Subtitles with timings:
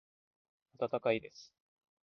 [0.79, 1.53] 温かいです。